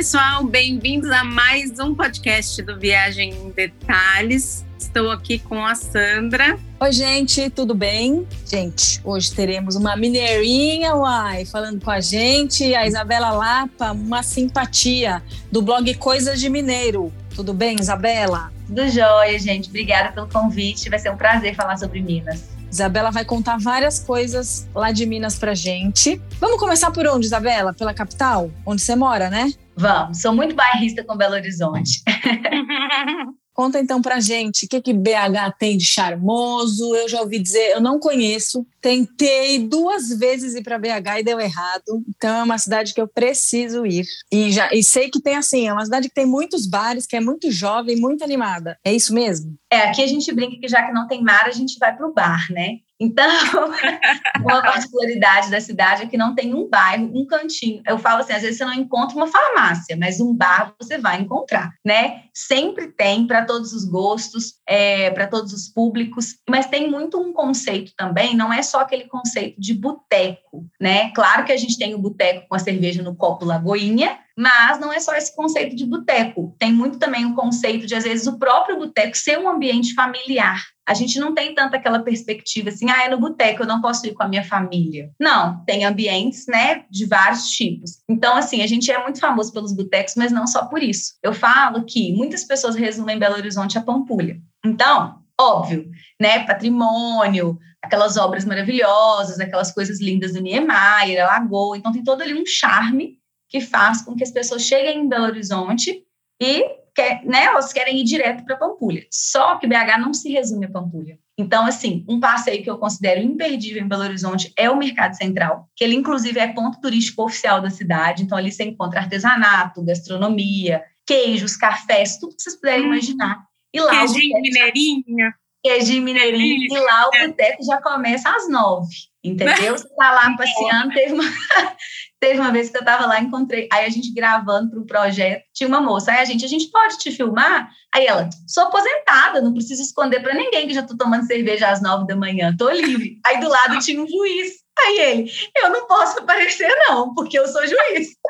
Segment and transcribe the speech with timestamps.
[0.00, 4.64] pessoal, bem-vindos a mais um podcast do Viagem em Detalhes.
[4.78, 6.58] Estou aqui com a Sandra.
[6.80, 8.26] Oi, gente, tudo bem?
[8.46, 15.22] Gente, hoje teremos uma mineirinha, uai, falando com a gente, a Isabela Lapa, uma simpatia
[15.52, 17.12] do blog Coisas de Mineiro.
[17.36, 18.50] Tudo bem, Isabela?
[18.68, 19.68] Tudo jóia, gente.
[19.68, 20.88] Obrigada pelo convite.
[20.88, 22.48] Vai ser um prazer falar sobre Minas.
[22.70, 26.22] Isabela vai contar várias coisas lá de Minas pra gente.
[26.38, 27.74] Vamos começar por onde, Isabela?
[27.74, 28.50] Pela capital?
[28.64, 29.52] Onde você mora, né?
[29.80, 30.20] Vamos.
[30.20, 32.02] Sou muito bairrista com Belo Horizonte.
[33.54, 36.94] Conta então pra gente o que, que BH tem de charmoso.
[36.94, 38.66] Eu já ouvi dizer, eu não conheço.
[38.80, 42.04] Tentei duas vezes ir para BH e deu errado.
[42.08, 44.04] Então é uma cidade que eu preciso ir.
[44.30, 47.16] E já e sei que tem assim, é uma cidade que tem muitos bares, que
[47.16, 48.78] é muito jovem, muito animada.
[48.84, 49.54] É isso mesmo?
[49.70, 52.12] É, aqui a gente brinca que já que não tem mar, a gente vai pro
[52.12, 52.76] bar, né?
[53.00, 53.26] Então,
[54.44, 57.82] uma particularidade da cidade é que não tem um bairro, um cantinho.
[57.86, 61.20] Eu falo assim, às vezes você não encontra uma farmácia, mas um bar você vai
[61.20, 62.24] encontrar, né?
[62.34, 67.32] Sempre tem para todos os gostos, é, para todos os públicos, mas tem muito um
[67.32, 71.10] conceito também, não é só aquele conceito de boteco, né?
[71.12, 74.92] Claro que a gente tem o boteco com a cerveja no copo Lagoinha, mas não
[74.92, 76.54] é só esse conceito de boteco.
[76.58, 80.62] Tem muito também o conceito de, às vezes, o próprio boteco ser um ambiente familiar.
[80.90, 84.04] A gente não tem tanto aquela perspectiva assim, ah, é no boteco, eu não posso
[84.08, 85.12] ir com a minha família.
[85.20, 88.02] Não, tem ambientes, né, de vários tipos.
[88.08, 91.12] Então, assim, a gente é muito famoso pelos botecos, mas não só por isso.
[91.22, 94.36] Eu falo que muitas pessoas resumem Belo Horizonte a Pampulha.
[94.66, 95.88] Então, óbvio,
[96.20, 101.78] né, patrimônio, aquelas obras maravilhosas, aquelas coisas lindas do Niemeyer, a Lagoa.
[101.78, 105.26] Então, tem todo ali um charme que faz com que as pessoas cheguem em Belo
[105.26, 106.02] Horizonte
[106.42, 109.06] e quer, né, elas querem ir direto para Pampulha.
[109.10, 111.18] Só que BH não se resume a Pampulha.
[111.38, 115.68] Então, assim, um passeio que eu considero imperdível em Belo Horizonte é o Mercado Central,
[115.74, 118.22] que ele, inclusive, é ponto turístico oficial da cidade.
[118.22, 123.42] Então, ali você encontra artesanato, gastronomia, queijos, cafés, tudo que vocês puderem hum, imaginar.
[123.72, 125.34] E lá queijinho mineirinha.
[125.62, 126.66] Queijinho mineirinho.
[126.70, 129.76] E lá o boteco já começa às nove, entendeu?
[129.76, 131.24] Você tá lá passeando, teve uma,
[132.20, 135.42] Teve uma vez que eu estava lá, encontrei, aí a gente gravando para o projeto,
[135.54, 137.70] tinha uma moça, aí a gente, a gente pode te filmar?
[137.94, 141.80] Aí ela, sou aposentada, não preciso esconder para ninguém que já estou tomando cerveja às
[141.80, 143.18] nove da manhã, tô livre.
[143.24, 144.52] Aí do lado tinha um juiz.
[144.78, 145.32] Aí ele,
[145.62, 148.08] eu não posso aparecer não, porque eu sou juiz.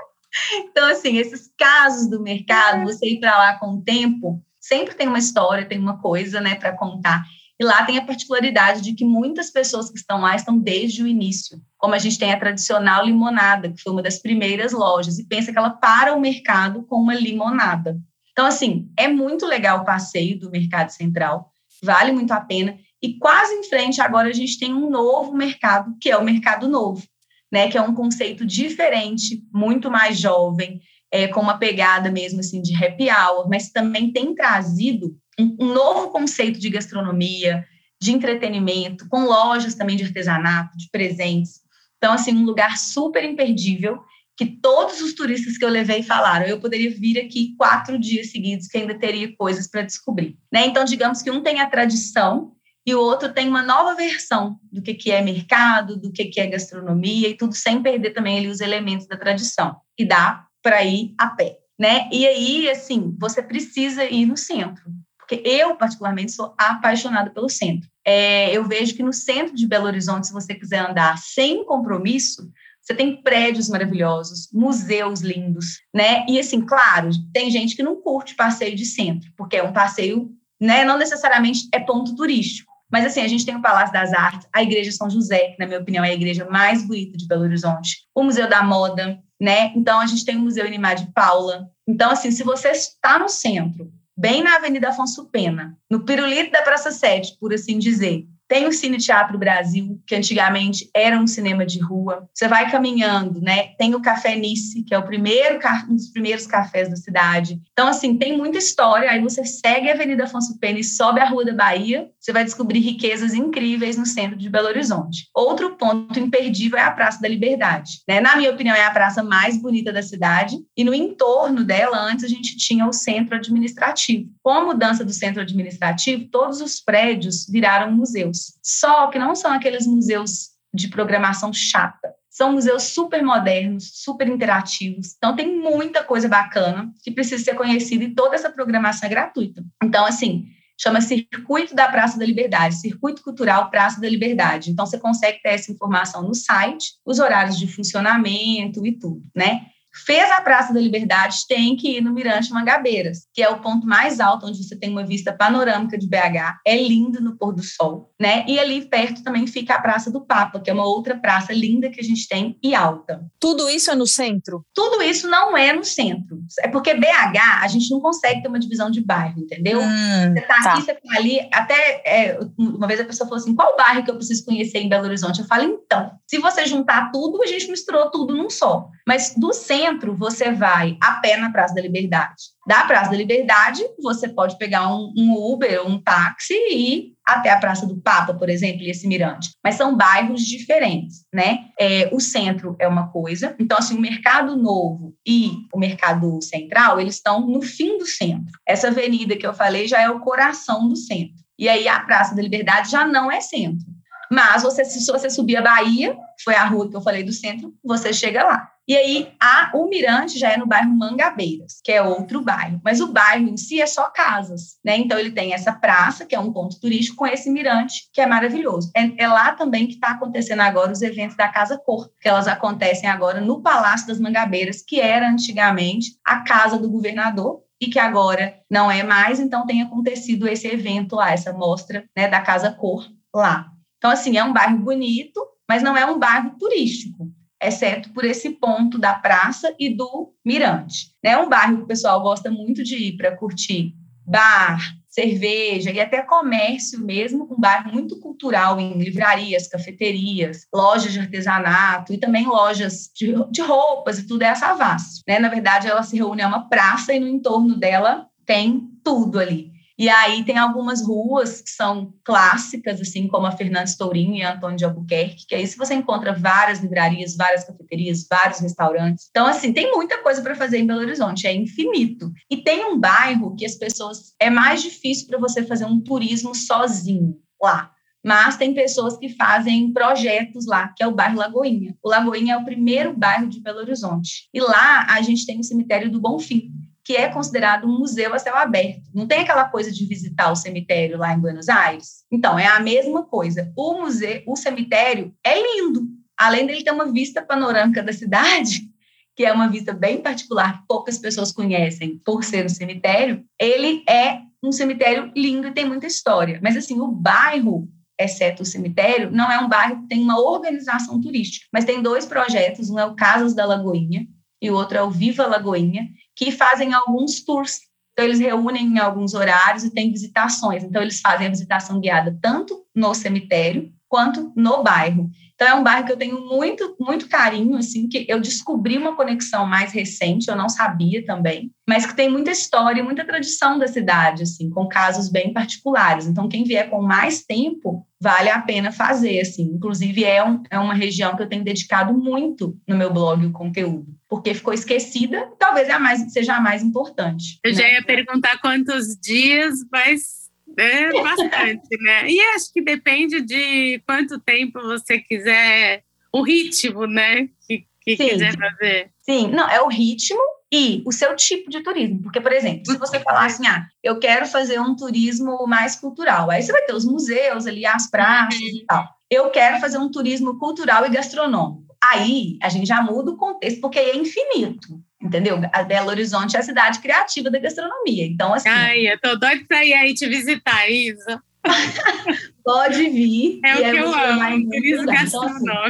[0.54, 5.08] Então, assim, esses casos do mercado, você ir para lá com o tempo, sempre tem
[5.08, 7.24] uma história, tem uma coisa, né, para contar.
[7.58, 11.08] E lá tem a particularidade de que muitas pessoas que estão lá estão desde o
[11.08, 11.60] início.
[11.76, 15.52] Como a gente tem a tradicional limonada, que foi uma das primeiras lojas, e pensa
[15.52, 17.98] que ela para o mercado com uma limonada.
[18.32, 21.50] Então, assim, é muito legal o passeio do Mercado Central,
[21.82, 22.78] vale muito a pena.
[23.02, 26.68] E quase em frente, agora a gente tem um novo mercado, que é o Mercado
[26.68, 27.02] Novo,
[27.50, 27.68] né?
[27.68, 30.80] Que é um conceito diferente, muito mais jovem,
[31.12, 36.10] é, com uma pegada mesmo assim de happy hour, mas também tem trazido um, novo
[36.10, 37.64] conceito de gastronomia,
[38.00, 41.60] de entretenimento, com lojas também de artesanato, de presentes.
[41.96, 44.00] Então, assim, um lugar super imperdível
[44.36, 48.68] que todos os turistas que eu levei falaram, eu poderia vir aqui quatro dias seguidos
[48.68, 50.38] que ainda teria coisas para descobrir.
[50.50, 50.66] Né?
[50.66, 52.52] Então, digamos que um tem a tradição
[52.86, 56.40] e o outro tem uma nova versão do que, que é mercado, do que, que
[56.40, 59.76] é gastronomia e tudo sem perder também ali os elementos da tradição.
[59.98, 61.58] E dá para ir a pé.
[61.78, 62.08] Né?
[62.12, 64.84] E aí, assim, você precisa ir no centro
[65.30, 67.88] porque eu, particularmente, sou apaixonada pelo centro.
[68.04, 72.50] É, eu vejo que no centro de Belo Horizonte, se você quiser andar sem compromisso,
[72.82, 76.26] você tem prédios maravilhosos, museus lindos, né?
[76.28, 80.32] E assim, claro, tem gente que não curte passeio de centro, porque é um passeio,
[80.60, 80.84] né?
[80.84, 82.69] Não necessariamente é ponto turístico.
[82.90, 85.66] Mas assim, a gente tem o Palácio das Artes, a Igreja São José, que na
[85.66, 89.72] minha opinião é a igreja mais bonita de Belo Horizonte, o Museu da Moda, né?
[89.76, 91.68] Então a gente tem o Museu Inimar de Paula.
[91.86, 96.62] Então assim, se você está no centro, bem na Avenida Afonso Pena, no pirulito da
[96.62, 98.26] Praça 7, por assim dizer.
[98.50, 102.28] Tem o Cine Teatro Brasil, que antigamente era um cinema de rua.
[102.34, 103.68] Você vai caminhando, né?
[103.78, 107.60] Tem o Café Nice, que é o primeiro um dos primeiros cafés da cidade.
[107.72, 109.08] Então, assim, tem muita história.
[109.08, 112.42] Aí você segue a Avenida Afonso Pena e sobe a Rua da Bahia, você vai
[112.42, 115.28] descobrir riquezas incríveis no centro de Belo Horizonte.
[115.32, 118.02] Outro ponto imperdível é a Praça da Liberdade.
[118.08, 118.20] Né?
[118.20, 120.56] Na minha opinião, é a praça mais bonita da cidade.
[120.76, 124.28] E no entorno dela, antes, a gente tinha o centro administrativo.
[124.42, 128.39] Com a mudança do centro administrativo, todos os prédios viraram museus.
[128.62, 132.14] Só que não são aqueles museus de programação chata.
[132.28, 135.14] São museus super modernos, super interativos.
[135.16, 139.64] Então, tem muita coisa bacana que precisa ser conhecida e toda essa programação é gratuita.
[139.82, 140.46] Então, assim,
[140.80, 144.70] chama Circuito da Praça da Liberdade, Circuito Cultural Praça da Liberdade.
[144.70, 149.66] Então, você consegue ter essa informação no site, os horários de funcionamento e tudo, né?
[149.92, 153.86] Fez a Praça da Liberdade, tem que ir no Mirante Mangabeiras, que é o ponto
[153.86, 156.60] mais alto, onde você tem uma vista panorâmica de BH.
[156.66, 158.44] É lindo no pôr do sol, né?
[158.46, 161.90] E ali perto também fica a Praça do Papa, que é uma outra praça linda
[161.90, 163.24] que a gente tem e alta.
[163.38, 164.64] Tudo isso é no centro?
[164.74, 166.40] Tudo isso não é no centro.
[166.60, 169.80] É porque BH, a gente não consegue ter uma divisão de bairro, entendeu?
[169.80, 171.48] Hum, você tá, tá, aqui, você tá ali.
[171.52, 174.88] Até é, uma vez a pessoa falou assim: qual bairro que eu preciso conhecer em
[174.88, 175.40] Belo Horizonte?
[175.40, 178.88] Eu falo, então, se você juntar tudo, a gente misturou tudo num só.
[179.10, 182.44] Mas do centro, você vai a pé na Praça da Liberdade.
[182.64, 187.50] Da Praça da Liberdade, você pode pegar um, um Uber ou um táxi e até
[187.50, 189.50] a Praça do Papa, por exemplo, e esse mirante.
[189.64, 191.64] Mas são bairros diferentes, né?
[191.76, 193.56] É, o centro é uma coisa.
[193.58, 198.52] Então, assim, o Mercado Novo e o Mercado Central, eles estão no fim do centro.
[198.64, 201.34] Essa avenida que eu falei já é o coração do centro.
[201.58, 203.84] E aí a Praça da Liberdade já não é centro.
[204.30, 207.74] Mas você, se você subir a Bahia, foi a rua que eu falei do centro,
[207.82, 208.70] você chega lá.
[208.90, 212.80] E aí, a, o Mirante já é no bairro Mangabeiras, que é outro bairro.
[212.82, 214.96] Mas o bairro em si é só casas, né?
[214.96, 218.26] Então, ele tem essa praça, que é um ponto turístico, com esse mirante, que é
[218.26, 218.90] maravilhoso.
[218.96, 222.48] É, é lá também que está acontecendo agora os eventos da Casa Cor, que elas
[222.48, 227.98] acontecem agora no Palácio das Mangabeiras, que era antigamente a casa do governador, e que
[228.00, 232.72] agora não é mais, então tem acontecido esse evento lá, essa mostra né, da Casa
[232.72, 233.70] Cor lá.
[233.98, 237.30] Então, assim, é um bairro bonito, mas não é um bairro turístico,
[237.62, 241.14] exceto por esse ponto da praça e do Mirante.
[241.22, 243.94] É um bairro que o pessoal gosta muito de ir para curtir
[244.26, 244.78] bar,
[245.08, 252.12] cerveja e até comércio mesmo, um bairro muito cultural em livrarias, cafeterias, lojas de artesanato
[252.12, 255.22] e também lojas de, de roupas e tudo é essa Savassi.
[255.26, 255.38] Né?
[255.40, 259.69] Na verdade, ela se reúne a uma praça e no entorno dela tem tudo ali.
[260.00, 264.78] E aí tem algumas ruas que são clássicas, assim como a Fernandes Tourinho e Antônio
[264.78, 269.26] de Albuquerque, que aí se você encontra várias livrarias, várias cafeterias, vários restaurantes.
[269.28, 272.32] Então, assim, tem muita coisa para fazer em Belo Horizonte, é infinito.
[272.48, 274.34] E tem um bairro que as pessoas.
[274.40, 277.92] É mais difícil para você fazer um turismo sozinho lá.
[278.24, 281.94] Mas tem pessoas que fazem projetos lá, que é o bairro Lagoinha.
[282.02, 284.48] O Lagoinha é o primeiro bairro de Belo Horizonte.
[284.54, 286.70] E lá a gente tem o cemitério do Bonfim,
[287.10, 289.02] que é considerado um museu a céu aberto.
[289.12, 292.24] Não tem aquela coisa de visitar o cemitério lá em Buenos Aires?
[292.30, 293.72] Então, é a mesma coisa.
[293.76, 296.02] O museu, o cemitério é lindo.
[296.38, 298.82] Além dele ter uma vista panorâmica da cidade,
[299.34, 304.42] que é uma vista bem particular, poucas pessoas conhecem por ser um cemitério, ele é
[304.62, 306.60] um cemitério lindo e tem muita história.
[306.62, 307.88] Mas, assim, o bairro
[308.20, 312.24] exceto o cemitério, não é um bairro que tem uma organização turística, mas tem dois
[312.24, 314.28] projetos, um é o Casas da Lagoinha
[314.60, 317.80] e o outro é o Viva Lagoinha, que fazem alguns tours.
[318.12, 320.84] Então, eles reúnem em alguns horários e tem visitações.
[320.84, 325.30] Então, eles fazem a visitação guiada tanto no cemitério quanto no bairro.
[325.60, 329.14] Então, é um bairro que eu tenho muito, muito carinho, assim, que eu descobri uma
[329.14, 333.78] conexão mais recente, eu não sabia também, mas que tem muita história e muita tradição
[333.78, 336.26] da cidade, assim, com casos bem particulares.
[336.26, 339.64] Então, quem vier com mais tempo, vale a pena fazer, assim.
[339.64, 343.52] Inclusive, é, um, é uma região que eu tenho dedicado muito no meu blog o
[343.52, 347.58] conteúdo porque ficou esquecida, talvez é a mais, seja a mais importante.
[347.64, 347.78] Eu né?
[347.78, 350.39] já ia perguntar quantos dias, mas
[350.76, 352.30] é bastante, né?
[352.30, 356.02] E acho que depende de quanto tempo você quiser,
[356.32, 357.48] o ritmo, né?
[357.66, 359.10] Que, que quiser fazer.
[359.22, 360.40] Sim, não, é o ritmo
[360.72, 362.22] e o seu tipo de turismo.
[362.22, 366.50] Porque, por exemplo, se você falar assim, ah, eu quero fazer um turismo mais cultural,
[366.50, 368.78] aí você vai ter os museus ali, as praças uhum.
[368.78, 369.08] e tal.
[369.30, 373.80] Eu quero fazer um turismo cultural e gastronômico Aí a gente já muda o contexto,
[373.80, 375.60] porque é infinito, entendeu?
[375.72, 378.26] A Belo Horizonte é a cidade criativa da gastronomia.
[378.26, 378.68] Então, assim.
[378.68, 381.42] Ai, eu tô doida pra ir aí te visitar, Isa.
[382.64, 383.60] Pode vir.
[383.64, 385.60] É o que eu amo, turismo gastronômico.
[385.60, 385.82] Então,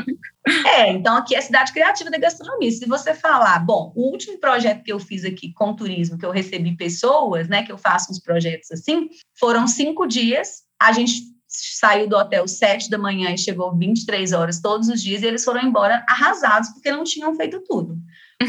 [0.47, 2.71] assim, é, então aqui é a cidade criativa da gastronomia.
[2.71, 6.31] Se você falar, bom, o último projeto que eu fiz aqui com turismo, que eu
[6.31, 10.63] recebi pessoas, né, que eu faço uns projetos assim, foram cinco dias.
[10.81, 15.23] A gente saiu do hotel sete da manhã e chegou 23 horas todos os dias,
[15.23, 17.97] e eles foram embora arrasados porque não tinham feito tudo.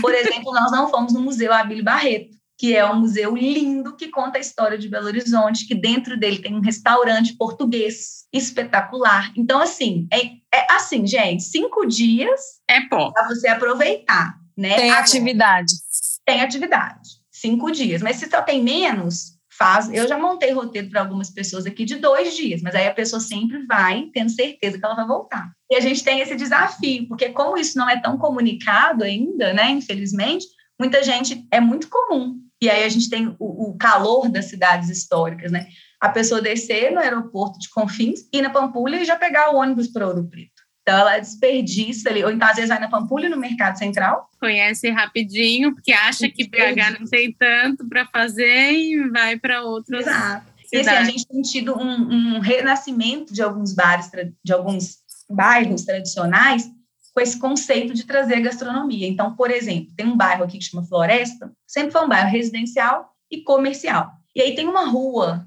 [0.01, 4.09] Por exemplo, nós não fomos no Museu Abílio Barreto, que é um museu lindo que
[4.09, 9.33] conta a história de Belo Horizonte, que dentro dele tem um restaurante português espetacular.
[9.35, 12.39] Então, assim, é, é assim, gente, cinco dias
[12.69, 14.75] é para você aproveitar, né?
[14.75, 15.73] Tem Agora, atividade.
[16.23, 17.09] Tem atividade.
[17.31, 17.99] Cinco dias.
[18.03, 19.93] Mas se só tem menos, faz.
[19.93, 23.19] Eu já montei roteiro para algumas pessoas aqui de dois dias, mas aí a pessoa
[23.19, 25.51] sempre vai tendo certeza que ela vai voltar.
[25.69, 29.69] E a gente tem esse desafio, porque como isso não é tão comunicado ainda, né?
[29.69, 30.47] Infelizmente,
[30.79, 32.39] muita gente é muito comum.
[32.59, 35.67] E aí a gente tem o, o calor das cidades históricas, né?
[35.99, 39.87] A pessoa descer no aeroporto de Confins, ir na Pampulha e já pegar o ônibus
[39.87, 40.60] para Ouro Preto.
[40.81, 44.29] Então ela desperdiça ali, ou então às vezes vai na Pampulha no Mercado Central.
[44.39, 50.01] Conhece rapidinho, porque acha que BH não tem tanto para fazer e vai para outros.
[50.01, 50.51] Exato.
[50.73, 54.09] E assim, a gente tem tido um, um renascimento de alguns bares,
[54.43, 54.97] de alguns
[55.29, 56.69] bairros tradicionais
[57.13, 59.07] com esse conceito de trazer gastronomia.
[59.07, 63.13] Então, por exemplo, tem um bairro aqui que chama Floresta, sempre foi um bairro residencial
[63.29, 64.11] e comercial.
[64.33, 65.45] E aí tem uma rua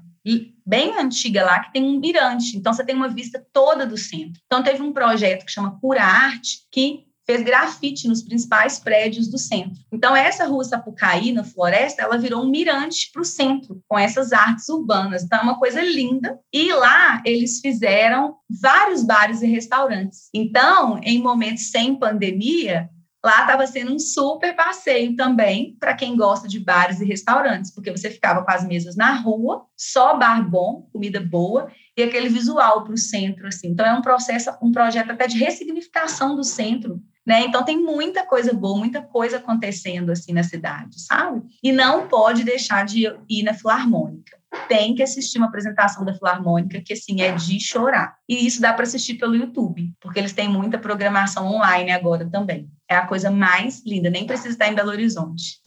[0.65, 4.41] bem antiga lá que tem um mirante, então você tem uma vista toda do centro.
[4.45, 9.37] Então teve um projeto que chama Pura Arte que fez grafite nos principais prédios do
[9.37, 9.83] centro.
[9.91, 14.31] Então, essa rua Sapucaí, na floresta, ela virou um mirante para o centro, com essas
[14.31, 15.23] artes urbanas.
[15.23, 16.39] Então, é uma coisa linda.
[16.53, 20.29] E lá, eles fizeram vários bares e restaurantes.
[20.33, 22.89] Então, em momentos sem pandemia,
[23.25, 27.89] Lá estava sendo um super passeio também para quem gosta de bares e restaurantes, porque
[27.89, 32.83] você ficava com as mesas na rua, só bar bom, comida boa e aquele visual
[32.83, 33.69] para o centro assim.
[33.69, 37.41] Então é um processo, um projeto até de ressignificação do centro, né?
[37.41, 41.41] Então tem muita coisa boa, muita coisa acontecendo assim na cidade, sabe?
[41.63, 44.37] E não pode deixar de ir na Filarmônica.
[44.67, 48.17] Tem que assistir uma apresentação da Filarmônica que assim é de chorar.
[48.29, 52.69] E isso dá para assistir pelo YouTube, porque eles têm muita programação online agora também.
[52.89, 55.59] É a coisa mais linda, nem precisa estar em Belo Horizonte.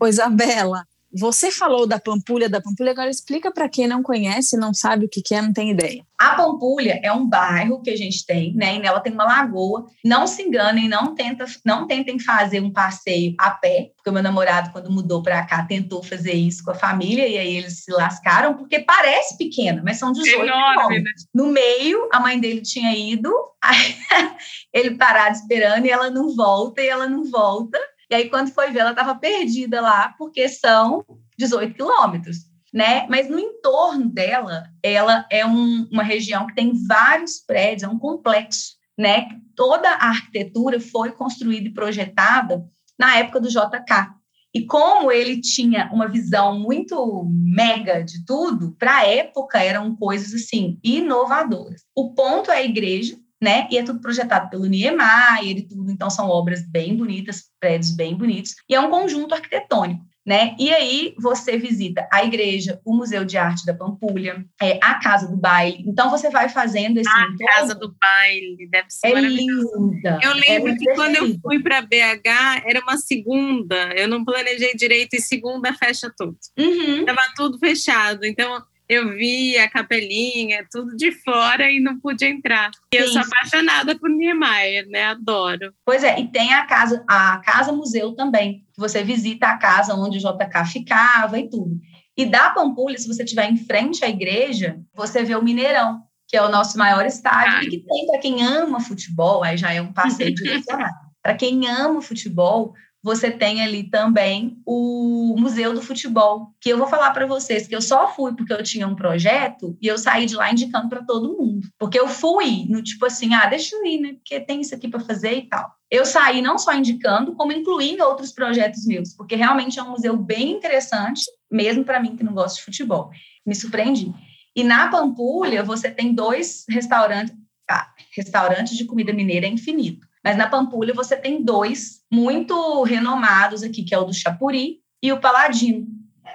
[0.00, 0.84] Ô, Isabela,
[1.18, 5.08] você falou da Pampulha, da Pampulha, agora explica para quem não conhece, não sabe o
[5.08, 6.04] que, que é, não tem ideia.
[6.18, 8.76] A Pampulha é um bairro que a gente tem, né?
[8.76, 9.86] E nela tem uma lagoa.
[10.04, 14.22] Não se enganem, não, tenta, não tentem fazer um passeio a pé, porque o meu
[14.22, 17.90] namorado, quando mudou para cá, tentou fazer isso com a família, e aí eles se
[17.90, 21.10] lascaram, porque parece pequena, mas são 18 Enorme, né?
[21.34, 23.32] No meio, a mãe dele tinha ido,
[24.72, 27.78] ele parado esperando, e ela não volta, e ela não volta.
[28.10, 31.04] E aí, quando foi ver, ela estava perdida lá, porque são
[31.38, 32.38] 18 quilômetros.
[32.72, 33.06] Né?
[33.08, 37.98] Mas no entorno dela, ela é um, uma região que tem vários prédios, é um
[37.98, 39.28] complexo, né?
[39.54, 42.62] Toda a arquitetura foi construída e projetada
[42.98, 44.16] na época do JK.
[44.56, 50.32] E como ele tinha uma visão muito mega de tudo, para a época eram coisas
[50.32, 51.82] assim inovadoras.
[51.94, 53.68] O ponto é a igreja, né?
[53.70, 58.16] E é tudo projetado pelo Niemeyer e tudo, então são obras bem bonitas, prédios bem
[58.16, 60.04] bonitos, e é um conjunto arquitetônico.
[60.26, 60.56] Né?
[60.58, 65.28] E aí você visita a igreja, o Museu de Arte da Pampulha, é, a Casa
[65.28, 65.84] do Baile.
[65.86, 67.38] Então você vai fazendo esse A entorno.
[67.46, 70.18] Casa do Baile deve ser é linda.
[70.20, 73.76] Eu lembro é que quando eu fui para BH era uma segunda.
[73.94, 76.36] Eu não planejei direito e segunda fecha tudo.
[76.58, 77.04] Uhum.
[77.04, 78.24] Tava tudo fechado.
[78.24, 82.70] Então eu vi a capelinha, tudo de fora e não pude entrar.
[82.92, 85.04] E eu sou apaixonada por Niemeyer, né?
[85.04, 85.74] Adoro.
[85.84, 88.64] Pois é, e tem a casa, a casa museu também.
[88.76, 91.80] Você visita a casa onde o JK ficava e tudo.
[92.16, 96.36] E da Pampulha, se você estiver em frente à igreja, você vê o Mineirão, que
[96.36, 97.64] é o nosso maior estádio, Ai.
[97.64, 100.94] e que tem para quem ama futebol, aí já é um passeio direcionado.
[101.22, 102.72] para quem ama futebol,
[103.02, 107.76] você tem ali também o Museu do Futebol, que eu vou falar para vocês que
[107.76, 111.04] eu só fui porque eu tinha um projeto e eu saí de lá indicando para
[111.04, 111.68] todo mundo.
[111.78, 114.12] Porque eu fui no tipo assim, ah, deixa eu ir, né?
[114.14, 115.70] Porque tem isso aqui para fazer e tal.
[115.90, 120.16] Eu saí não só indicando, como incluindo outros projetos meus, porque realmente é um museu
[120.16, 123.10] bem interessante, mesmo para mim que não gosto de futebol.
[123.46, 124.12] Me surpreendi.
[124.54, 127.34] E na Pampulha, você tem dois restaurantes,
[127.70, 130.05] ah, restaurantes de comida mineira infinito.
[130.26, 135.12] Mas na Pampulha você tem dois muito renomados aqui, que é o do Chapuri e
[135.12, 135.86] o Paladino.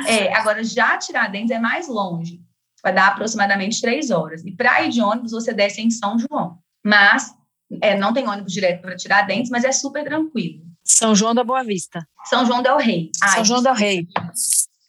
[0.07, 2.41] É, agora, já Tiradentes é mais longe,
[2.83, 4.43] vai dar aproximadamente três horas.
[4.45, 6.57] E para ir de ônibus, você desce em São João.
[6.83, 7.33] Mas
[7.81, 10.61] é, não tem ônibus direto para Tiradentes, mas é super tranquilo.
[10.83, 12.05] São João da Boa Vista.
[12.25, 13.11] São João del Rei.
[13.23, 14.07] Ai, São João del Rei.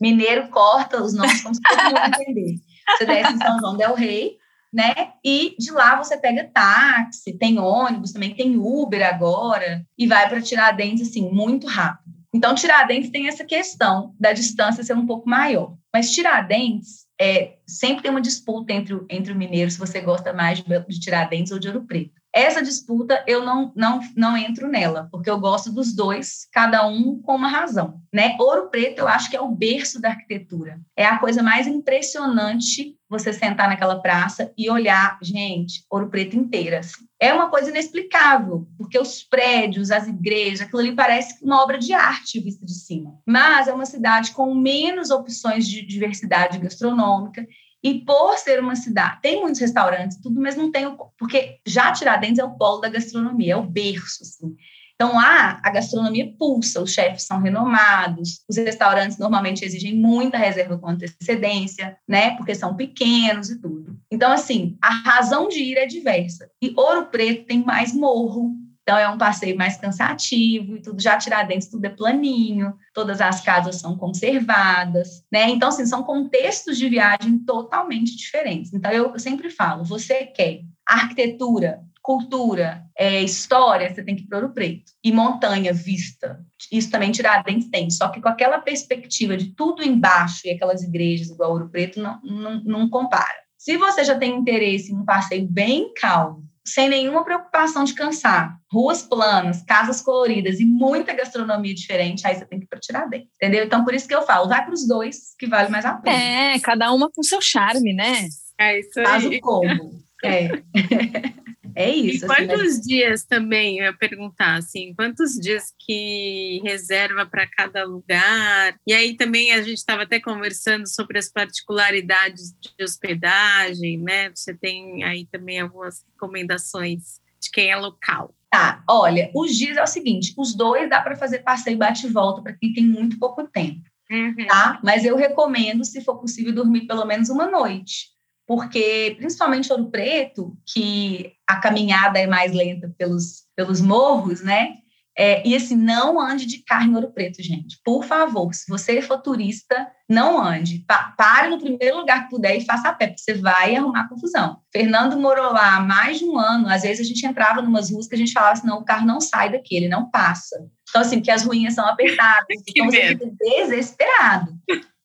[0.00, 2.56] Mineiro corta os nomes como se todo mundo entender.
[2.96, 4.36] Você desce em São João del Rei,
[4.72, 5.12] né?
[5.24, 10.42] E de lá você pega táxi, tem ônibus, também tem Uber agora, e vai para
[10.42, 12.12] Tiradentes, assim, muito rápido.
[12.34, 15.76] Então, Tiradentes tem essa questão da distância ser um pouco maior.
[15.92, 20.62] Mas Tiradentes é, sempre tem uma disputa entre, entre o mineiro, se você gosta mais
[20.62, 22.21] de, de Tiradentes ou de Ouro Preto.
[22.34, 27.20] Essa disputa eu não, não, não entro nela, porque eu gosto dos dois, cada um
[27.20, 28.00] com uma razão.
[28.12, 28.36] Né?
[28.40, 30.80] Ouro Preto eu acho que é o berço da arquitetura.
[30.96, 36.78] É a coisa mais impressionante você sentar naquela praça e olhar, gente, Ouro Preto inteira.
[36.78, 37.04] Assim.
[37.20, 41.92] É uma coisa inexplicável, porque os prédios, as igrejas, aquilo ali parece uma obra de
[41.92, 43.18] arte vista de cima.
[43.26, 47.46] Mas é uma cidade com menos opções de diversidade gastronômica
[47.82, 50.96] e por ser uma cidade, tem muitos restaurantes, tudo, mas não tem o.
[51.18, 54.54] Porque já Tiradentes é o polo da gastronomia, é o berço, assim.
[54.94, 60.78] Então lá a gastronomia pulsa, os chefes são renomados, os restaurantes normalmente exigem muita reserva
[60.78, 62.36] com antecedência, né?
[62.36, 63.98] Porque são pequenos e tudo.
[64.12, 66.48] Então, assim, a razão de ir é diversa.
[66.62, 68.54] E Ouro Preto tem mais morro,
[68.92, 71.00] então é um passeio mais cansativo e tudo.
[71.00, 75.48] Já Tiradentes tudo é planinho, todas as casas são conservadas, né?
[75.48, 78.74] Então, assim, são contextos de viagem totalmente diferentes.
[78.74, 84.38] Então, eu sempre falo, você quer arquitetura, cultura, é, história, você tem que ir para
[84.38, 84.92] Ouro Preto.
[85.02, 86.44] E montanha, vista.
[86.70, 87.88] Isso também Tiradentes tem.
[87.88, 92.20] Só que com aquela perspectiva de tudo embaixo e aquelas igrejas igual Ouro Preto, não,
[92.22, 93.40] não, não compara.
[93.56, 98.56] Se você já tem interesse em um passeio bem calmo, sem nenhuma preocupação de cansar.
[98.72, 103.28] Ruas planas, casas coloridas e muita gastronomia diferente, aí você tem que ir para Tiradentes,
[103.36, 103.64] entendeu?
[103.64, 106.16] Então, por isso que eu falo, vai para os dois, que vale mais a pena.
[106.16, 108.28] É, cada uma com seu charme, né?
[108.58, 109.06] É isso aí.
[109.06, 110.02] Faz o combo.
[110.24, 110.48] É.
[111.74, 112.24] É isso.
[112.24, 117.46] E assim, quantos assim, dias também, eu ia perguntar, assim, quantos dias que reserva para
[117.46, 118.76] cada lugar?
[118.86, 124.30] E aí também a gente estava até conversando sobre as particularidades de hospedagem, né?
[124.34, 128.34] Você tem aí também algumas recomendações de quem é local.
[128.50, 132.10] Tá, olha, os dias é o seguinte, os dois dá para fazer passeio bate e
[132.10, 133.80] volta para quem tem muito pouco tempo,
[134.10, 134.46] uhum.
[134.46, 134.78] tá?
[134.84, 138.11] Mas eu recomendo, se for possível, dormir pelo menos uma noite,
[138.46, 144.74] porque principalmente Ouro Preto, que a caminhada é mais lenta pelos, pelos morros, né?
[145.16, 147.78] É, e assim, não ande de carro em Ouro Preto, gente.
[147.84, 150.84] Por favor, se você for turista, não ande.
[150.86, 154.08] Pa pare no primeiro lugar que puder e faça a pé, porque você vai arrumar
[154.08, 154.58] confusão.
[154.72, 156.68] Fernando morou lá há mais de um ano.
[156.68, 158.84] Às vezes a gente entrava em umas ruas que a gente falava assim: não, o
[158.84, 160.56] carro não sai daqui, ele não passa.
[160.88, 162.46] Então, assim, porque as ruínas são apertadas.
[162.68, 164.52] então você fica desesperado.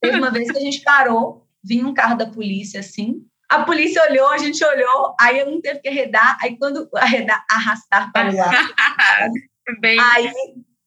[0.01, 4.03] Teve uma vez que a gente parou, vinha um carro da polícia assim, a polícia
[4.09, 8.29] olhou, a gente olhou, aí eu não teve que arredar, aí quando arredar, arrastar para
[8.29, 8.51] o lado,
[9.79, 9.97] Bem...
[9.99, 10.33] aí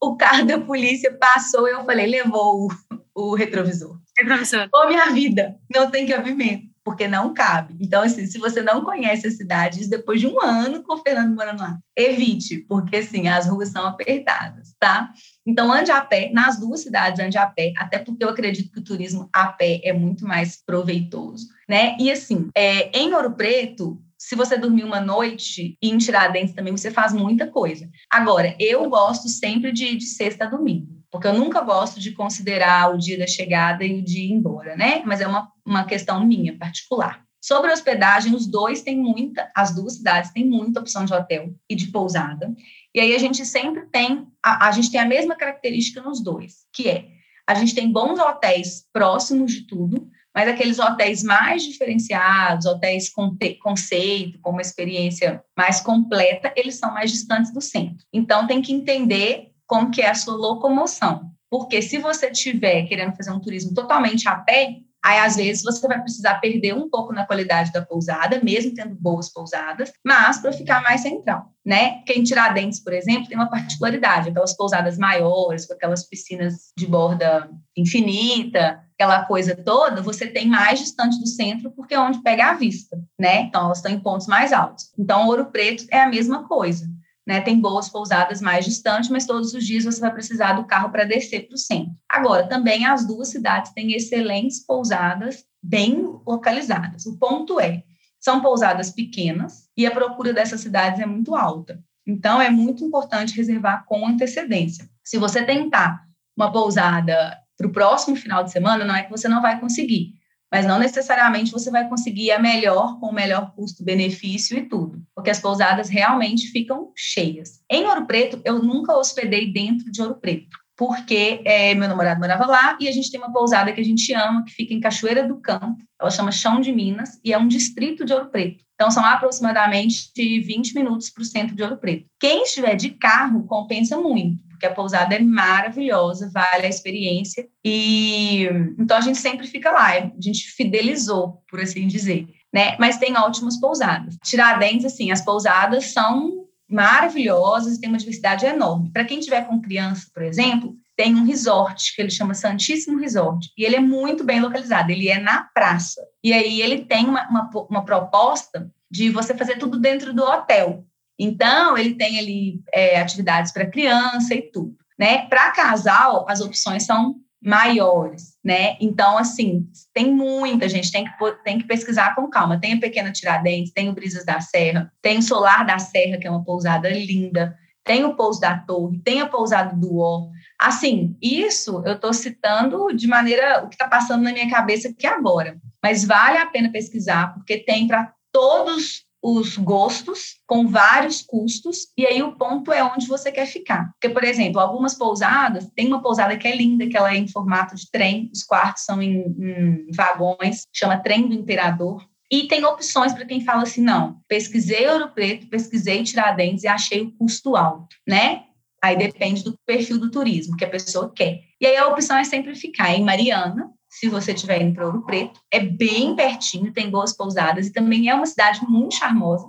[0.00, 2.68] o carro da polícia passou e eu falei, levou
[3.14, 3.98] o, o retrovisor.
[4.18, 4.68] Retrovisor.
[4.74, 7.76] Ô, minha vida, não tem cabimento, porque não cabe.
[7.80, 11.34] Então, assim, se você não conhece a cidade, depois de um ano com o Fernando
[11.34, 15.10] morando lá, evite, porque, assim, as ruas são apertadas, tá?
[15.46, 18.80] Então, ande a pé, nas duas cidades, ande a pé, até porque eu acredito que
[18.80, 21.96] o turismo a pé é muito mais proveitoso, né?
[21.98, 26.76] E assim, é, em Ouro Preto, se você dormir uma noite e em Tiradentes também,
[26.76, 27.88] você faz muita coisa.
[28.10, 32.94] Agora, eu gosto sempre de, de sexta a domingo, porque eu nunca gosto de considerar
[32.94, 35.02] o dia da chegada e o dia embora, né?
[35.06, 37.24] Mas é uma, uma questão minha, particular.
[37.42, 41.74] Sobre hospedagem, os dois têm muita, as duas cidades têm muita opção de hotel e
[41.74, 42.54] de pousada.
[42.94, 46.66] E aí a gente sempre tem, a, a gente tem a mesma característica nos dois,
[46.72, 47.08] que é
[47.46, 53.36] a gente tem bons hotéis próximos de tudo, mas aqueles hotéis mais diferenciados, hotéis com
[53.60, 58.06] conceito, com uma experiência mais completa, eles são mais distantes do centro.
[58.12, 61.30] Então tem que entender como que é a sua locomoção.
[61.50, 65.86] Porque se você estiver querendo fazer um turismo totalmente a pé, Aí, às vezes, você
[65.88, 70.52] vai precisar perder um pouco na qualidade da pousada, mesmo tendo boas pousadas, mas para
[70.52, 71.96] ficar mais central, né?
[71.96, 76.86] Porque em Tiradentes, por exemplo, tem uma particularidade, aquelas pousadas maiores, com aquelas piscinas de
[76.86, 82.50] borda infinita, aquela coisa toda, você tem mais distante do centro, porque é onde pega
[82.50, 83.42] a vista, né?
[83.42, 84.92] Então, elas estão em pontos mais altos.
[84.98, 86.86] Então, Ouro Preto é a mesma coisa
[87.30, 87.40] né?
[87.40, 91.04] Tem boas pousadas mais distantes, mas todos os dias você vai precisar do carro para
[91.04, 91.94] descer para o centro.
[92.08, 97.06] Agora, também as duas cidades têm excelentes pousadas bem localizadas.
[97.06, 97.84] O ponto é,
[98.18, 101.80] são pousadas pequenas e a procura dessas cidades é muito alta.
[102.04, 104.90] Então, é muito importante reservar com antecedência.
[105.04, 106.02] Se você tentar
[106.36, 110.14] uma pousada para o próximo final de semana, não é que você não vai conseguir,
[110.50, 115.30] mas não necessariamente você vai conseguir a melhor com o melhor custo-benefício e tudo, porque
[115.30, 117.60] as pousadas realmente ficam cheias.
[117.70, 122.46] Em Ouro Preto, eu nunca hospedei dentro de Ouro Preto, porque é, meu namorado morava
[122.46, 125.26] lá e a gente tem uma pousada que a gente ama, que fica em Cachoeira
[125.26, 128.64] do Campo, ela chama Chão de Minas e é um distrito de Ouro Preto.
[128.80, 132.06] Então, são aproximadamente 20 minutos para o centro de Ouro Preto.
[132.18, 137.48] Quem estiver de carro compensa muito porque a pousada é maravilhosa, vale a experiência.
[137.64, 138.46] E
[138.78, 142.26] então a gente sempre fica lá, a gente fidelizou, por assim dizer.
[142.52, 142.76] né?
[142.78, 144.18] Mas tem ótimas pousadas.
[144.22, 148.90] Tiradentes, assim, as pousadas são maravilhosas, tem uma diversidade enorme.
[148.92, 153.50] Para quem tiver com criança, por exemplo, tem um resort que ele chama Santíssimo Resort
[153.56, 154.92] e ele é muito bem localizado.
[154.92, 159.56] Ele é na praça e aí ele tem uma, uma, uma proposta de você fazer
[159.56, 160.84] tudo dentro do hotel.
[161.18, 165.26] Então ele tem ali é, atividades para criança e tudo, né?
[165.26, 168.76] Para casal as opções são maiores, né?
[168.78, 172.60] Então, assim, tem muita gente, tem que, tem que pesquisar com calma.
[172.60, 176.26] Tem a Pequena Tiradentes, tem o Brisas da Serra, tem o Solar da Serra, que
[176.26, 180.28] é uma pousada linda, tem o Pouso da Torre, tem a pousada do Ó.
[180.60, 185.06] Assim, isso eu estou citando de maneira o que está passando na minha cabeça aqui
[185.06, 185.58] agora.
[185.82, 192.06] Mas vale a pena pesquisar, porque tem para todos os gostos, com vários custos, e
[192.06, 193.90] aí o ponto é onde você quer ficar.
[193.92, 197.28] Porque, por exemplo, algumas pousadas, tem uma pousada que é linda, que ela é em
[197.28, 202.02] formato de trem, os quartos são em, em vagões, chama Trem do Imperador.
[202.30, 207.02] E tem opções para quem fala assim, não, pesquisei Ouro Preto, pesquisei Tiradentes e achei
[207.02, 208.44] o custo alto, né?
[208.82, 211.40] Aí depende do perfil do turismo que a pessoa quer.
[211.60, 215.04] E aí a opção é sempre ficar em Mariana, se você estiver indo para Ouro
[215.04, 215.40] Preto.
[215.50, 219.46] É bem pertinho, tem boas pousadas e também é uma cidade muito charmosa.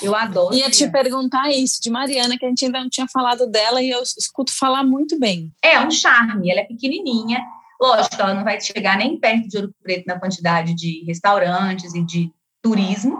[0.00, 0.54] Eu adoro.
[0.54, 3.90] Ia te perguntar isso de Mariana, que a gente ainda não tinha falado dela e
[3.90, 5.52] eu escuto falar muito bem.
[5.62, 7.42] É um charme, ela é pequenininha.
[7.80, 12.04] Lógico, ela não vai chegar nem perto de Ouro Preto na quantidade de restaurantes e
[12.04, 12.30] de
[12.62, 13.18] turismo,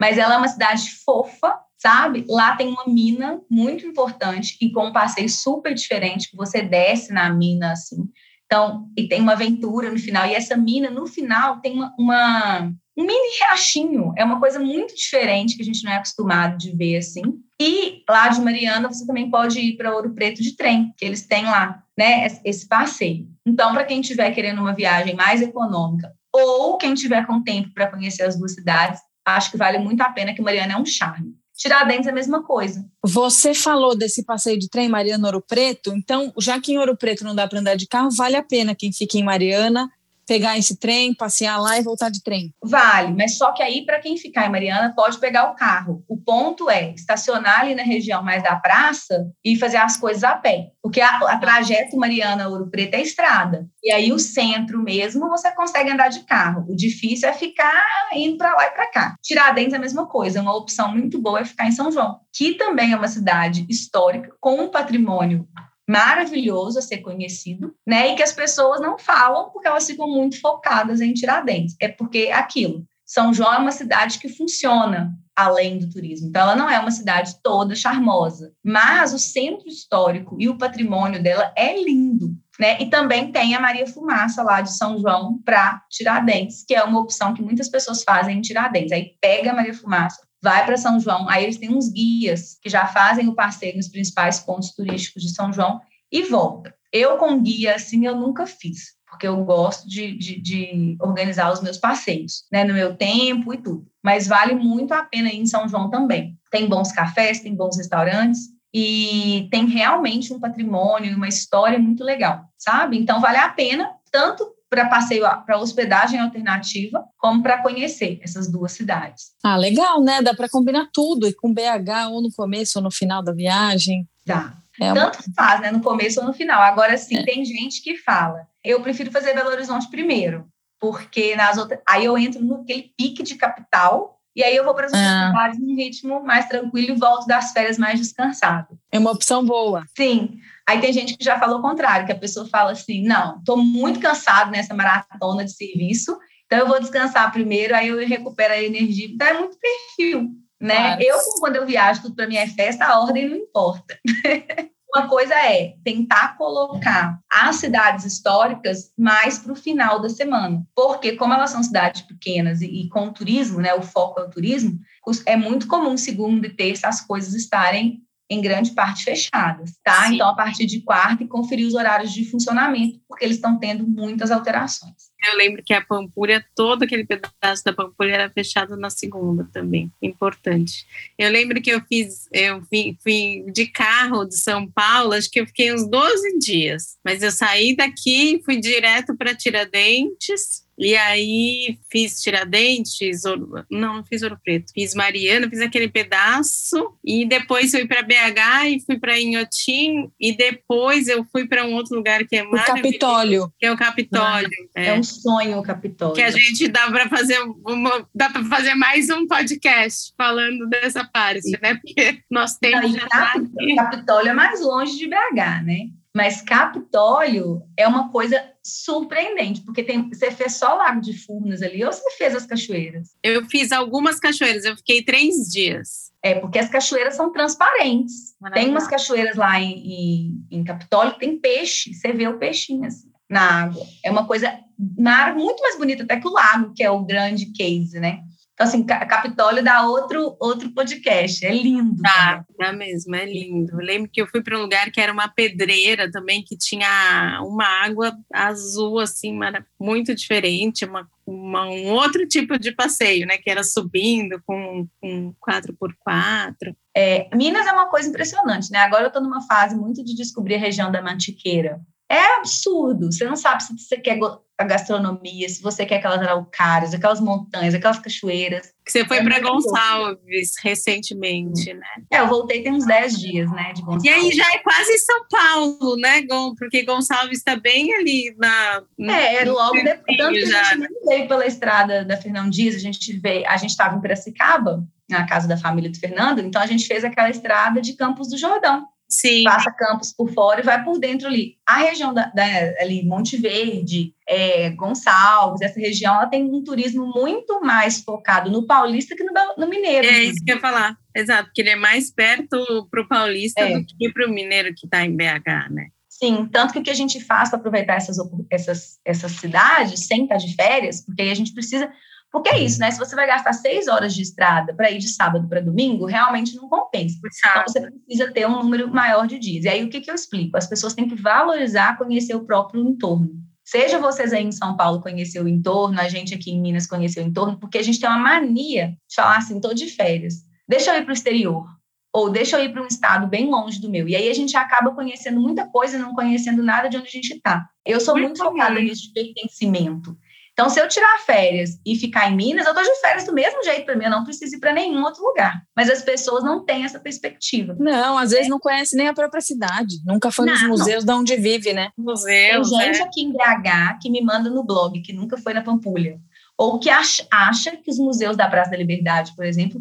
[0.00, 2.24] mas ela é uma cidade fofa, sabe?
[2.28, 7.12] Lá tem uma mina muito importante e com um passeio super diferente, que você desce
[7.12, 8.08] na mina, assim,
[8.50, 10.26] então, e tem uma aventura no final.
[10.26, 14.12] E essa mina, no final, tem uma, uma, um mini riachinho.
[14.16, 17.22] É uma coisa muito diferente que a gente não é acostumado de ver assim.
[17.62, 21.24] E lá de Mariana, você também pode ir para Ouro Preto de trem, que eles
[21.28, 23.28] têm lá, né, esse passeio.
[23.46, 27.86] Então, para quem estiver querendo uma viagem mais econômica, ou quem tiver com tempo para
[27.86, 31.34] conhecer as duas cidades, acho que vale muito a pena, que Mariana é um charme.
[31.60, 32.82] Tiradentes é a mesma coisa.
[33.04, 37.22] Você falou desse passeio de trem Mariana Ouro Preto, então, já que em Ouro Preto
[37.22, 39.86] não dá para andar de carro, vale a pena quem fica em Mariana
[40.30, 42.54] pegar esse trem, passear lá e voltar de trem?
[42.62, 46.04] Vale, mas só que aí, para quem ficar em Mariana, pode pegar o carro.
[46.08, 50.36] O ponto é estacionar ali na região mais da praça e fazer as coisas a
[50.36, 50.68] pé.
[50.80, 53.66] Porque a, a trajeto Mariana-Ouro Preto é estrada.
[53.82, 56.64] E aí, o centro mesmo, você consegue andar de carro.
[56.68, 59.16] O difícil é ficar indo para lá e para cá.
[59.20, 60.40] Tiradentes é a mesma coisa.
[60.40, 64.30] Uma opção muito boa é ficar em São João, que também é uma cidade histórica,
[64.40, 65.48] com um patrimônio
[65.90, 68.12] maravilhoso a ser conhecido, né?
[68.12, 71.74] E que as pessoas não falam porque elas ficam muito focadas em Tiradentes.
[71.80, 72.84] É porque é aquilo.
[73.04, 76.28] São João é uma cidade que funciona além do turismo.
[76.28, 81.20] Então, ela não é uma cidade toda charmosa, mas o centro histórico e o patrimônio
[81.20, 82.36] dela é lindo.
[82.58, 82.80] Né?
[82.80, 87.00] E também tem a Maria Fumaça lá de São João para Tiradentes, que é uma
[87.00, 88.92] opção que muitas pessoas fazem em Tiradentes.
[88.92, 92.68] Aí pega a Maria Fumaça, vai para São João, aí eles têm uns guias que
[92.68, 96.74] já fazem o passeio nos principais pontos turísticos de São João e volta.
[96.92, 101.60] Eu com guia, assim, eu nunca fiz, porque eu gosto de, de, de organizar os
[101.60, 103.86] meus passeios, né, no meu tempo e tudo.
[104.02, 106.36] Mas vale muito a pena ir em São João também.
[106.50, 112.44] Tem bons cafés, tem bons restaurantes, e tem realmente um patrimônio, uma história muito legal,
[112.56, 112.96] sabe?
[112.98, 118.70] Então vale a pena tanto para passeio, para hospedagem alternativa, como para conhecer essas duas
[118.70, 119.32] cidades.
[119.42, 120.22] Ah, legal, né?
[120.22, 124.08] Dá para combinar tudo, e com BH ou no começo ou no final da viagem.
[124.24, 124.54] Dá.
[124.80, 125.10] É uma...
[125.10, 125.72] Tanto faz, né?
[125.72, 126.62] No começo ou no final.
[126.62, 127.24] Agora, sim, é.
[127.24, 130.46] tem gente que fala, eu prefiro fazer Belo Horizonte primeiro,
[130.78, 131.80] porque nas outras.
[131.86, 135.52] Aí eu entro naquele pique de capital e aí eu vou para as outras ah.
[135.58, 138.68] num ritmo mais tranquilo e volto das férias mais descansado.
[138.90, 139.84] É uma opção boa.
[139.94, 140.38] Sim.
[140.66, 143.58] Aí tem gente que já falou o contrário, que a pessoa fala assim: não, estou
[143.58, 148.62] muito cansado nessa maratona de serviço, então eu vou descansar primeiro, aí eu recupero a
[148.62, 149.08] energia.
[149.12, 150.96] Então é muito perfil, né?
[150.96, 151.02] Claro.
[151.02, 153.98] Eu, quando eu viajo, tudo para mim é festa, a ordem não importa.
[154.94, 161.12] Uma coisa é tentar colocar as cidades históricas mais para o final da semana, porque
[161.12, 164.30] como elas são cidades pequenas e, e, com o turismo, né, o foco é o
[164.30, 164.78] turismo,
[165.26, 170.06] é muito comum segunda e terça as coisas estarem em grande parte fechadas, tá?
[170.06, 170.14] Sim.
[170.14, 173.86] Então, a partir de quarta, e conferir os horários de funcionamento, porque eles estão tendo
[173.86, 175.09] muitas alterações.
[175.26, 179.90] Eu lembro que a Pampulha, todo aquele pedaço da Pampulha era fechado na segunda também,
[180.00, 180.86] importante.
[181.18, 185.40] Eu lembro que eu fiz, eu fui, fui de carro de São Paulo, acho que
[185.40, 191.78] eu fiquei uns 12 dias, mas eu saí daqui, fui direto para Tiradentes, E aí
[191.92, 197.70] fiz Tiradentes, ouro, não, não fiz Ouro Preto, fiz Mariana, fiz aquele pedaço e depois
[197.70, 202.26] fui para BH e fui para Inhotim e depois eu fui para um outro lugar
[202.26, 204.48] que é o Capitólio, que é o Capitólio.
[204.74, 204.86] Ah, é.
[204.86, 204.98] é.
[204.98, 206.14] um sonho o Capitólio.
[206.14, 211.04] Que a gente dá para fazer uma, dá para fazer mais um podcast falando dessa
[211.04, 211.56] parte, Sim.
[211.62, 211.74] né?
[211.74, 213.34] Porque nós temos não, tá
[213.76, 215.90] Capitólio é mais longe de BH, né?
[216.14, 221.62] Mas Capitólio é uma coisa surpreendente, porque tem, você fez só o Lago de Furnas
[221.62, 223.10] ali ou você fez as cachoeiras?
[223.22, 226.10] Eu fiz algumas cachoeiras, eu fiquei três dias.
[226.22, 228.34] É, porque as cachoeiras são transparentes.
[228.52, 232.84] Tem umas cachoeiras lá em, em, em Capitólio que tem peixe, você vê o peixinho
[232.84, 233.86] assim, na água.
[234.04, 234.52] É uma coisa
[234.98, 238.24] na água muito mais bonita até que o lago, que é o grande case, né?
[238.60, 241.46] Então, assim, Capitólio dá outro, outro podcast.
[241.46, 242.02] É lindo.
[242.02, 243.72] Tá, dá mesmo, é lindo.
[243.72, 247.40] Eu lembro que eu fui para um lugar que era uma pedreira também, que tinha
[247.42, 249.32] uma água azul, assim,
[249.80, 253.38] muito diferente, uma, uma, um outro tipo de passeio, né?
[253.38, 256.76] Que era subindo com, com 4x4.
[256.94, 258.80] É, Minas é uma coisa impressionante, né?
[258.80, 261.80] Agora eu estou numa fase muito de descobrir a região da Mantiqueira.
[262.10, 263.12] É absurdo.
[263.12, 264.18] Você não sabe se você quer
[264.58, 268.74] a gastronomia, se você quer aquelas araucárias, aquelas montanhas, aquelas cachoeiras.
[268.84, 271.86] Que você foi é para Gonçalves recentemente, né?
[272.10, 274.04] É, eu voltei tem uns 10 dias, né, de Gonçalves.
[274.04, 276.54] E aí já é quase São Paulo, né, Gon?
[276.56, 278.82] Porque Gonçalves está bem ali na...
[279.08, 280.16] É, logo depois.
[280.18, 283.70] Tanto que a gente veio pela estrada da Fernão Dias, a gente veio, a gente
[283.70, 287.80] estava em Piracicaba, na casa da família do Fernando, então a gente fez aquela estrada
[287.80, 288.86] de Campos do Jordão.
[289.10, 289.42] Sim.
[289.42, 291.56] Passa Campos por fora e vai por dentro ali.
[291.66, 292.44] A região da, da
[292.78, 298.66] ali, Monte Verde, é, Gonçalves, essa região, ela tem um turismo muito mais focado no
[298.66, 300.06] paulista que no, no mineiro.
[300.06, 300.96] É isso que eu ia falar.
[301.14, 303.76] Exato, porque ele é mais perto para o paulista é.
[303.76, 305.88] do que para o mineiro que está em BH, né?
[306.08, 308.18] Sim, tanto que o que a gente faz para aproveitar essas,
[308.50, 311.90] essas, essas cidades sem estar de férias, porque aí a gente precisa
[312.32, 312.90] porque é isso, né?
[312.90, 316.54] Se você vai gastar seis horas de estrada para ir de sábado para domingo, realmente
[316.54, 317.16] não compensa.
[317.18, 319.64] Então, você precisa ter um número maior de dias.
[319.64, 320.56] E aí, o que, que eu explico?
[320.56, 323.30] As pessoas têm que valorizar conhecer o próprio entorno.
[323.64, 327.20] Seja vocês aí em São Paulo conhecer o entorno, a gente aqui em Minas conhecer
[327.20, 330.92] o entorno, porque a gente tem uma mania de falar assim, estou de férias, deixa
[330.92, 331.66] eu ir para o exterior,
[332.12, 334.08] ou deixa eu ir para um estado bem longe do meu.
[334.08, 337.10] E aí a gente acaba conhecendo muita coisa e não conhecendo nada de onde a
[337.10, 337.64] gente está.
[337.86, 340.16] Eu sou muito, muito focada nisso de pertencimento.
[340.60, 343.64] Então, se eu tirar férias e ficar em Minas, eu estou de férias do mesmo
[343.64, 345.62] jeito para mim, eu não preciso ir para nenhum outro lugar.
[345.74, 347.74] Mas as pessoas não têm essa perspectiva.
[347.80, 349.96] Não, às vezes não conhece nem a própria cidade.
[350.04, 351.14] Nunca foi não, nos museus não.
[351.14, 351.88] de onde vive, né?
[351.96, 353.04] Museus, Tem gente é.
[353.04, 356.20] aqui em BH que me manda no blog, que nunca foi na Pampulha.
[356.58, 359.80] Ou que acha, acha que os museus da Praça da Liberdade, por exemplo,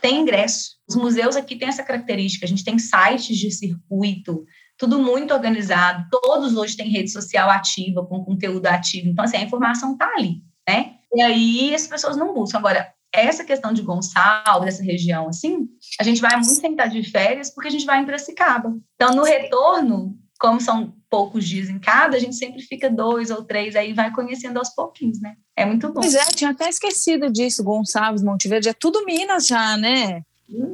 [0.00, 0.76] têm ingresso.
[0.88, 2.46] Os museus aqui têm essa característica.
[2.46, 6.06] A gente tem sites de circuito, tudo muito organizado.
[6.10, 9.08] Todos hoje têm rede social ativa, com conteúdo ativo.
[9.08, 10.94] Então, assim, a informação está ali, né?
[11.14, 12.58] E aí as pessoas não buscam.
[12.58, 15.68] Agora, essa questão de Gonçalves, essa região, assim,
[16.00, 18.76] a gente vai muito tentar de férias porque a gente vai em Piracicaba.
[18.96, 23.44] Então, no retorno, como são poucos dias em cada, a gente sempre fica dois ou
[23.44, 25.36] três, aí vai conhecendo aos pouquinhos, né?
[25.56, 26.00] É muito bom.
[26.00, 30.22] Pois é, tinha até esquecido disso, Gonçalves, Monte Verde, é tudo Minas já, né?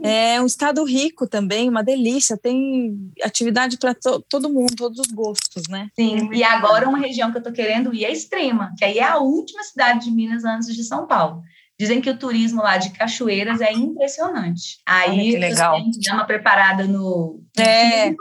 [0.02, 5.12] É um estado rico também, uma delícia, tem atividade para to todo mundo, todos os
[5.12, 5.88] gostos, né?
[5.94, 9.04] Sim, e agora uma região que eu estou querendo ir é Extrema, que aí é
[9.04, 11.42] a última cidade de Minas antes de São Paulo.
[11.78, 14.80] Dizem que o turismo lá de cachoeiras é impressionante.
[14.84, 15.80] Aí que legal.
[16.04, 17.40] dar uma preparada no.
[17.56, 18.10] É.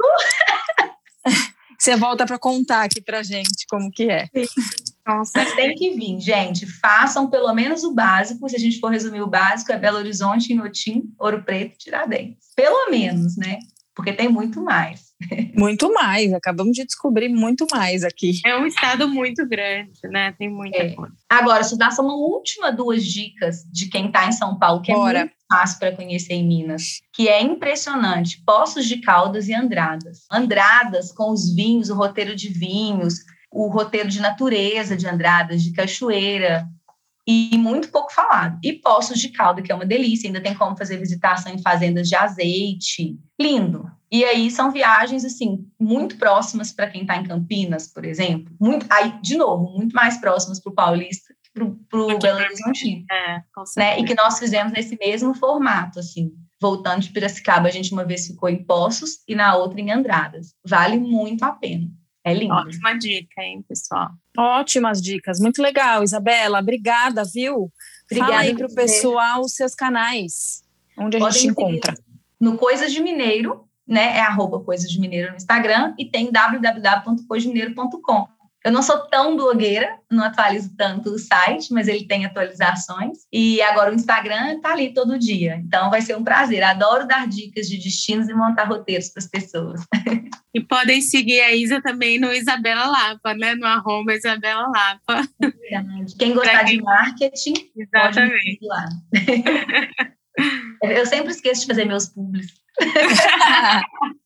[1.77, 4.27] Você volta para contar aqui para gente como que é.
[4.27, 4.45] Sim.
[5.09, 6.67] Nossa, tem que vir, gente.
[6.67, 8.47] Façam pelo menos o básico.
[8.47, 12.49] Se a gente for resumir o básico, é Belo Horizonte, Inhotim, Ouro Preto, Tiradentes.
[12.55, 13.57] Pelo menos, né?
[13.95, 15.09] Porque tem muito mais.
[15.53, 16.31] Muito mais.
[16.31, 18.39] Acabamos de descobrir muito mais aqui.
[18.45, 20.33] É um estado muito grande, né?
[20.37, 20.91] Tem muita é.
[20.91, 21.13] coisa.
[21.27, 24.93] Agora, se dar só uma última duas dicas de quem está em São Paulo, que
[24.93, 25.17] Bora.
[25.17, 28.41] é muito fácil para conhecer em Minas, que é impressionante.
[28.45, 30.25] Poços de Caldas e Andradas.
[30.31, 33.15] Andradas com os vinhos, o roteiro de vinhos,
[33.51, 36.67] o roteiro de natureza de Andradas, de Cachoeira,
[37.27, 38.59] e muito pouco falado.
[38.63, 42.07] E Poços de Calda, que é uma delícia, ainda tem como fazer visitação em fazendas
[42.07, 43.19] de azeite.
[43.39, 43.85] Lindo.
[44.11, 48.51] E aí são viagens, assim, muito próximas para quem está em Campinas, por exemplo.
[48.59, 53.05] Muito, aí, de novo, muito mais próximas para o paulista que para o Belo Horizonte.
[53.11, 53.43] É,
[53.77, 53.99] né?
[53.99, 56.31] E que nós fizemos nesse mesmo formato, assim.
[56.59, 60.55] Voltando de Piracicaba, a gente uma vez ficou em Poços e na outra em Andradas.
[60.65, 61.87] Vale muito a pena.
[62.23, 62.53] É lindo.
[62.53, 64.09] Ótima dica, hein, pessoal?
[64.37, 66.59] Ótimas dicas, muito legal, Isabela.
[66.59, 67.71] Obrigada, viu?
[68.05, 70.63] Obrigada Fala aí para o pessoal os seus canais,
[70.97, 71.95] onde a Podem gente encontra.
[72.39, 74.17] No Coisas de Mineiro, né?
[74.17, 78.27] É arroba Coisas de Mineiro no Instagram e tem www.coisdemineiro.com.
[78.69, 83.17] Eu não sou tão blogueira, não atualizo tanto o site, mas ele tem atualizações.
[83.33, 85.55] E agora o Instagram tá ali todo dia.
[85.65, 86.61] Então vai ser um prazer.
[86.61, 89.81] Adoro dar dicas de destinos e montar roteiros para as pessoas.
[90.51, 93.53] E podem seguir a Isa também no Isabela Lapa, né?
[93.53, 95.21] No arroba Isabela Lapa.
[96.17, 96.77] Quem gostar quem...
[96.77, 98.57] de marketing, Exatamente.
[98.57, 98.67] pode
[100.81, 100.89] lá.
[100.91, 102.47] Eu sempre esqueço de fazer meus publis.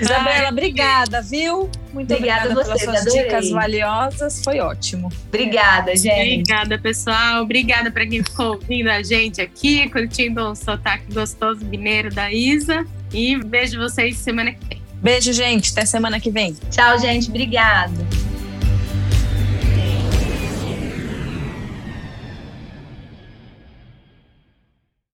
[0.00, 1.70] Isabela, obrigada, viu?
[1.92, 3.22] Muito obrigada, obrigada pelas suas adorei.
[3.22, 4.42] dicas valiosas.
[4.42, 5.08] Foi ótimo.
[5.28, 6.42] Obrigada, gente.
[6.42, 7.42] Obrigada, pessoal.
[7.42, 12.84] Obrigada para quem ficou ouvindo a gente aqui, curtindo o sotaque gostoso mineiro da Isa.
[13.12, 14.82] E vejo vocês semana que vem.
[14.94, 15.70] Beijo, gente.
[15.72, 16.56] Até semana que vem.
[16.70, 17.28] Tchau, gente.
[17.28, 18.31] Obrigada.